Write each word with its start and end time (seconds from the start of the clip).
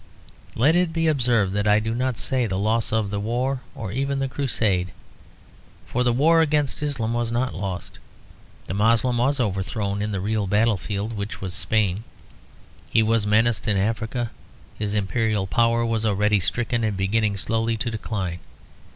Let 0.55 0.75
it 0.75 0.91
be 0.93 1.05
observed 1.05 1.53
that 1.53 1.67
I 1.67 1.79
do 1.79 1.93
not 1.93 2.17
say 2.17 2.47
the 2.47 2.57
loss 2.57 2.91
of 2.91 3.11
the 3.11 3.19
war, 3.19 3.61
or 3.75 3.91
even 3.91 4.17
the 4.17 4.27
Crusade. 4.27 4.93
For 5.85 6.01
the 6.03 6.11
war 6.11 6.41
against 6.41 6.81
Islam 6.81 7.13
was 7.13 7.31
not 7.31 7.53
lost. 7.53 7.99
The 8.65 8.73
Moslem 8.73 9.19
was 9.19 9.39
overthrown 9.39 10.01
in 10.01 10.11
the 10.11 10.19
real 10.19 10.47
battle 10.47 10.75
field, 10.77 11.13
which 11.13 11.39
was 11.39 11.53
Spain; 11.53 12.03
he 12.89 13.03
was 13.03 13.27
menaced 13.27 13.67
in 13.67 13.77
Africa; 13.77 14.31
his 14.73 14.95
imperial 14.95 15.45
power 15.45 15.85
was 15.85 16.03
already 16.03 16.39
stricken 16.39 16.83
and 16.83 16.97
beginning 16.97 17.37
slowly 17.37 17.77
to 17.77 17.91
decline. 17.91 18.39